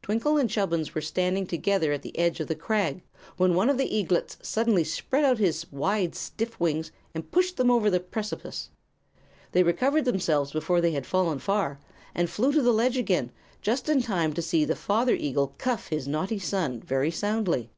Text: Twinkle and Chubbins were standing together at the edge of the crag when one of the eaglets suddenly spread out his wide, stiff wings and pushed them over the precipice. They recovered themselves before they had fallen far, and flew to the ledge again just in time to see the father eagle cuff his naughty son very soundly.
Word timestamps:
Twinkle 0.00 0.38
and 0.38 0.48
Chubbins 0.48 0.94
were 0.94 1.02
standing 1.02 1.46
together 1.46 1.92
at 1.92 2.00
the 2.00 2.18
edge 2.18 2.40
of 2.40 2.46
the 2.48 2.54
crag 2.54 3.02
when 3.36 3.54
one 3.54 3.68
of 3.68 3.76
the 3.76 3.94
eaglets 3.94 4.38
suddenly 4.40 4.84
spread 4.84 5.22
out 5.22 5.36
his 5.36 5.70
wide, 5.70 6.14
stiff 6.14 6.58
wings 6.58 6.90
and 7.14 7.30
pushed 7.30 7.58
them 7.58 7.70
over 7.70 7.90
the 7.90 8.00
precipice. 8.00 8.70
They 9.52 9.62
recovered 9.62 10.06
themselves 10.06 10.50
before 10.50 10.80
they 10.80 10.92
had 10.92 11.04
fallen 11.04 11.40
far, 11.40 11.78
and 12.14 12.30
flew 12.30 12.52
to 12.52 12.62
the 12.62 12.72
ledge 12.72 12.96
again 12.96 13.32
just 13.60 13.86
in 13.90 14.00
time 14.00 14.32
to 14.32 14.40
see 14.40 14.64
the 14.64 14.74
father 14.76 15.14
eagle 15.14 15.48
cuff 15.58 15.88
his 15.88 16.08
naughty 16.08 16.38
son 16.38 16.80
very 16.80 17.10
soundly. 17.10 17.68